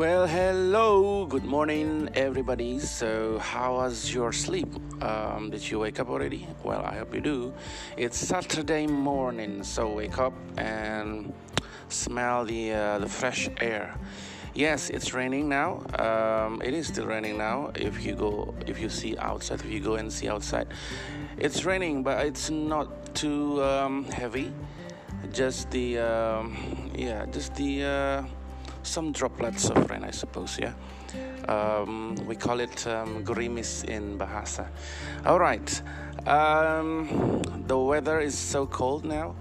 Well, 0.00 0.26
hello, 0.26 1.26
good 1.26 1.44
morning, 1.44 2.08
everybody. 2.14 2.78
So, 2.78 3.38
how 3.38 3.74
was 3.74 4.14
your 4.14 4.32
sleep? 4.32 4.72
Um, 5.02 5.50
did 5.50 5.70
you 5.70 5.78
wake 5.78 6.00
up 6.00 6.08
already? 6.08 6.48
Well, 6.64 6.80
I 6.80 6.96
hope 6.96 7.14
you 7.14 7.20
do. 7.20 7.52
It's 7.98 8.16
Saturday 8.16 8.86
morning, 8.86 9.62
so 9.62 9.92
wake 9.92 10.16
up 10.16 10.32
and 10.56 11.34
smell 11.90 12.46
the 12.46 12.72
uh, 12.72 12.98
the 13.00 13.10
fresh 13.10 13.50
air. 13.60 13.94
Yes, 14.54 14.88
it's 14.88 15.12
raining 15.12 15.50
now. 15.50 15.84
Um, 15.98 16.62
it 16.62 16.72
is 16.72 16.86
still 16.86 17.04
raining 17.04 17.36
now. 17.36 17.70
If 17.74 18.02
you 18.02 18.14
go, 18.14 18.54
if 18.66 18.80
you 18.80 18.88
see 18.88 19.18
outside, 19.18 19.60
if 19.60 19.70
you 19.70 19.80
go 19.80 19.96
and 19.96 20.10
see 20.10 20.30
outside, 20.30 20.68
it's 21.36 21.66
raining, 21.66 22.02
but 22.02 22.24
it's 22.24 22.48
not 22.48 23.14
too 23.14 23.62
um, 23.62 24.04
heavy. 24.04 24.50
Just 25.30 25.70
the 25.70 25.98
um, 25.98 26.56
yeah, 26.96 27.26
just 27.26 27.54
the. 27.54 27.84
Uh, 27.84 28.39
some 28.82 29.12
droplets 29.12 29.70
of 29.70 29.90
rain, 29.90 30.04
I 30.04 30.10
suppose. 30.10 30.58
Yeah, 30.58 30.72
um, 31.48 32.14
we 32.26 32.36
call 32.36 32.60
it 32.60 32.86
um, 32.86 33.24
gerimis 33.24 33.84
in 33.84 34.18
Bahasa. 34.18 34.68
All 35.26 35.38
right, 35.38 35.82
um, 36.26 37.42
the 37.66 37.78
weather 37.78 38.20
is 38.20 38.36
so 38.36 38.66
cold 38.66 39.04
now. 39.04 39.34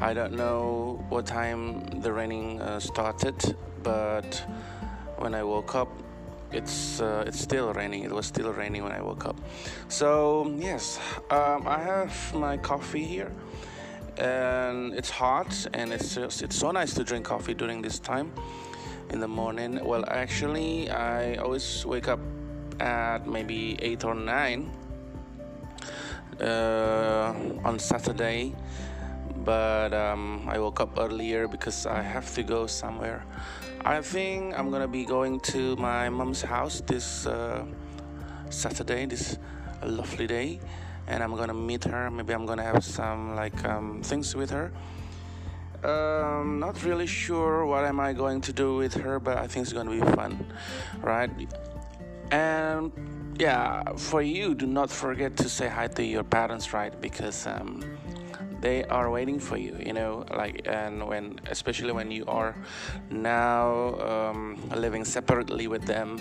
I 0.00 0.14
don't 0.14 0.32
know 0.32 1.04
what 1.08 1.26
time 1.26 1.84
the 2.00 2.12
raining 2.12 2.60
uh, 2.60 2.80
started, 2.80 3.56
but 3.82 4.42
when 5.18 5.34
I 5.34 5.42
woke 5.42 5.74
up, 5.74 5.88
it's 6.52 7.00
uh, 7.00 7.24
it's 7.26 7.38
still 7.38 7.72
raining. 7.72 8.04
It 8.04 8.12
was 8.12 8.26
still 8.26 8.52
raining 8.52 8.82
when 8.82 8.92
I 8.92 9.02
woke 9.02 9.26
up. 9.26 9.36
So 9.88 10.52
yes, 10.58 10.98
um, 11.30 11.66
I 11.66 11.78
have 11.78 12.34
my 12.34 12.56
coffee 12.56 13.04
here 13.04 13.32
and 14.20 14.92
it's 14.94 15.10
hot 15.10 15.66
and 15.72 15.92
it's 15.92 16.14
just, 16.14 16.42
it's 16.42 16.56
so 16.56 16.70
nice 16.70 16.92
to 16.94 17.02
drink 17.02 17.24
coffee 17.24 17.54
during 17.54 17.80
this 17.80 17.98
time 17.98 18.32
in 19.10 19.18
the 19.18 19.28
morning. 19.28 19.82
Well 19.82 20.04
actually 20.08 20.90
i 20.90 21.36
always 21.36 21.84
wake 21.86 22.08
up 22.08 22.20
at 22.78 23.26
maybe 23.26 23.78
8 23.80 24.04
or 24.04 24.14
9 24.14 24.70
uh, 26.40 27.34
on 27.64 27.78
saturday 27.78 28.54
but 29.44 29.92
um, 29.92 30.46
i 30.48 30.58
woke 30.58 30.80
up 30.80 30.98
earlier 30.98 31.48
because 31.48 31.86
i 31.86 32.02
have 32.02 32.32
to 32.34 32.42
go 32.42 32.66
somewhere. 32.66 33.24
I 33.84 34.02
think 34.02 34.58
i'm 34.58 34.70
gonna 34.70 34.88
be 34.88 35.04
going 35.04 35.40
to 35.52 35.76
my 35.76 36.10
mom's 36.10 36.42
house 36.42 36.82
this 36.86 37.26
uh, 37.26 37.64
saturday 38.50 39.06
this 39.06 39.38
lovely 39.82 40.26
day 40.26 40.60
and 41.10 41.22
I'm 41.24 41.34
gonna 41.36 41.54
meet 41.54 41.84
her. 41.84 42.10
Maybe 42.10 42.32
I'm 42.32 42.46
gonna 42.46 42.62
have 42.62 42.84
some 42.84 43.34
like 43.34 43.64
um, 43.64 44.00
things 44.02 44.34
with 44.34 44.50
her. 44.50 44.72
Um, 45.82 46.60
not 46.60 46.84
really 46.84 47.06
sure 47.06 47.66
what 47.66 47.84
am 47.84 47.98
I 47.98 48.12
going 48.12 48.40
to 48.42 48.52
do 48.52 48.76
with 48.76 48.94
her, 48.94 49.18
but 49.18 49.36
I 49.36 49.46
think 49.46 49.64
it's 49.64 49.72
gonna 49.72 49.90
be 49.90 50.00
fun, 50.14 50.46
right? 51.02 51.30
And 52.30 52.92
yeah, 53.38 53.82
for 53.96 54.22
you, 54.22 54.54
do 54.54 54.66
not 54.66 54.90
forget 54.90 55.36
to 55.38 55.48
say 55.48 55.68
hi 55.68 55.88
to 55.88 56.04
your 56.04 56.22
parents, 56.22 56.72
right? 56.72 56.94
Because 57.00 57.46
um, 57.46 57.82
they 58.60 58.84
are 58.84 59.10
waiting 59.10 59.40
for 59.40 59.56
you, 59.56 59.76
you 59.84 59.92
know. 59.92 60.24
Like, 60.30 60.62
and 60.66 61.08
when, 61.08 61.40
especially 61.48 61.92
when 61.92 62.10
you 62.12 62.24
are 62.26 62.54
now 63.10 63.98
um, 64.00 64.60
living 64.76 65.04
separately 65.04 65.66
with 65.66 65.86
them, 65.86 66.20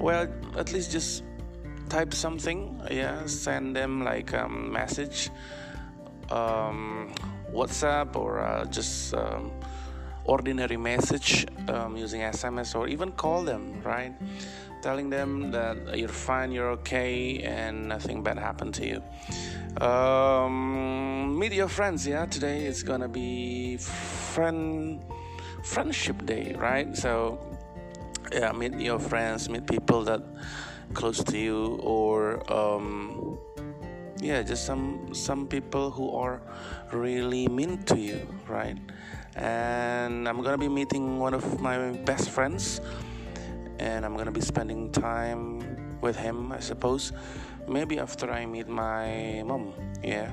well, 0.00 0.28
at 0.56 0.72
least 0.72 0.90
just 0.90 1.22
type 1.88 2.14
something 2.14 2.80
yeah 2.90 3.26
send 3.26 3.74
them 3.74 4.04
like 4.04 4.32
a 4.32 4.44
um, 4.44 4.72
message 4.72 5.30
um, 6.30 7.12
whatsapp 7.52 8.14
or 8.16 8.40
uh, 8.40 8.64
just 8.66 9.14
um, 9.14 9.50
ordinary 10.28 10.76
message 10.76 11.46
um, 11.68 11.96
using 11.96 12.20
sms 12.20 12.74
or 12.74 12.86
even 12.86 13.10
call 13.12 13.42
them 13.42 13.80
right? 13.82 14.14
Telling 14.80 15.10
them 15.10 15.50
that 15.50 15.98
you're 15.98 16.08
fine 16.08 16.52
you're 16.52 16.70
okay 16.78 17.40
and 17.42 17.88
nothing 17.88 18.22
bad 18.22 18.38
happened 18.38 18.74
to 18.74 18.86
you. 18.86 19.84
Um, 19.84 21.36
meet 21.38 21.52
your 21.52 21.68
friends 21.68 22.06
yeah 22.06 22.26
today 22.26 22.66
it's 22.66 22.82
gonna 22.82 23.08
be 23.08 23.78
friend 23.78 25.02
friendship 25.64 26.24
day 26.26 26.54
right? 26.58 26.94
So 26.96 27.40
yeah 28.30 28.52
meet 28.52 28.74
your 28.74 28.98
friends 28.98 29.48
meet 29.48 29.66
people 29.66 30.04
that 30.04 30.22
close 30.94 31.22
to 31.24 31.38
you 31.38 31.78
or 31.82 32.40
um, 32.52 33.38
yeah 34.20 34.42
just 34.42 34.66
some 34.66 35.14
some 35.14 35.46
people 35.46 35.90
who 35.90 36.10
are 36.10 36.40
really 36.92 37.46
mean 37.48 37.82
to 37.84 37.98
you 37.98 38.26
right? 38.48 38.78
And 39.36 40.28
i'm 40.28 40.42
gonna 40.42 40.58
be 40.58 40.68
meeting 40.68 41.18
one 41.20 41.32
of 41.34 41.60
my 41.60 41.92
best 42.02 42.30
friends 42.30 42.80
and 43.78 44.04
i'm 44.04 44.16
gonna 44.16 44.32
be 44.32 44.40
spending 44.40 44.90
time 44.90 45.62
with 46.00 46.16
him 46.16 46.50
i 46.50 46.58
suppose 46.58 47.12
maybe 47.68 48.00
after 48.00 48.30
i 48.32 48.44
meet 48.46 48.68
my 48.68 49.42
mom 49.46 49.72
yeah? 50.02 50.32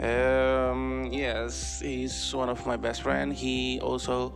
Um, 0.00 1.10
yes 1.12 1.80
he's 1.80 2.34
one 2.34 2.48
of 2.48 2.64
my 2.64 2.78
best 2.78 3.02
friend. 3.02 3.30
He 3.30 3.78
also 3.80 4.32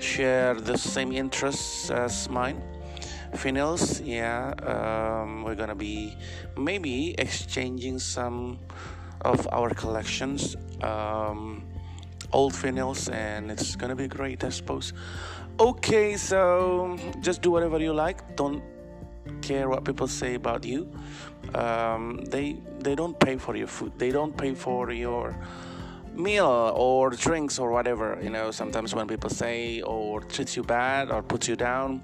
share 0.00 0.54
the 0.54 0.76
same 0.76 1.12
interests 1.12 1.90
as 1.90 2.28
mine 2.28 2.60
vinyls 3.36 4.00
yeah 4.04 4.52
um, 4.72 5.42
we're 5.44 5.54
gonna 5.54 5.74
be 5.74 6.16
maybe 6.56 7.14
exchanging 7.18 7.98
some 7.98 8.58
of 9.22 9.46
our 9.52 9.70
collections 9.70 10.56
um, 10.82 11.64
old 12.32 12.52
vinyls 12.52 13.12
and 13.12 13.50
it's 13.50 13.76
gonna 13.76 13.96
be 13.96 14.08
great 14.08 14.44
i 14.44 14.48
suppose. 14.48 14.92
Okay 15.58 16.18
so 16.18 16.98
just 17.20 17.40
do 17.40 17.50
whatever 17.50 17.78
you 17.78 17.94
like. 17.94 18.36
Don't 18.36 18.62
care 19.40 19.70
what 19.70 19.84
people 19.84 20.06
say 20.06 20.34
about 20.34 20.64
you. 20.66 20.86
Um, 21.54 22.20
they 22.30 22.58
they 22.80 22.94
don't 22.94 23.18
pay 23.18 23.36
for 23.38 23.56
your 23.56 23.66
food. 23.66 23.92
They 23.98 24.10
don't 24.10 24.36
pay 24.36 24.54
for 24.54 24.90
your 24.90 25.34
meal 26.16 26.72
or 26.74 27.10
drinks 27.10 27.58
or 27.58 27.70
whatever 27.70 28.18
you 28.22 28.30
know 28.30 28.50
sometimes 28.50 28.94
when 28.94 29.06
people 29.06 29.30
say 29.30 29.80
or 29.82 30.20
treat 30.20 30.56
you 30.56 30.62
bad 30.62 31.10
or 31.10 31.22
put 31.22 31.46
you 31.48 31.56
down 31.56 32.02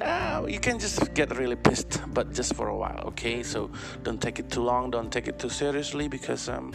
uh, 0.00 0.44
you 0.48 0.58
can 0.58 0.78
just 0.78 1.12
get 1.14 1.36
really 1.36 1.56
pissed 1.56 2.00
but 2.14 2.32
just 2.32 2.54
for 2.54 2.68
a 2.68 2.76
while 2.76 3.04
okay? 3.06 3.42
So 3.42 3.70
don't 4.02 4.20
take 4.20 4.38
it 4.38 4.50
too 4.50 4.62
long 4.62 4.90
don't 4.90 5.12
take 5.12 5.28
it 5.28 5.38
too 5.38 5.50
seriously 5.50 6.08
because 6.08 6.48
um, 6.48 6.72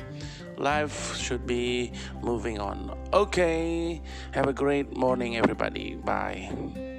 life 0.58 1.18
should 1.18 1.46
be 1.46 1.92
moving 2.22 2.60
on. 2.60 2.98
Okay 3.14 4.02
have 4.32 4.48
a 4.48 4.54
great 4.54 4.96
morning 4.96 5.38
everybody. 5.38 5.96
Bye 5.96 6.94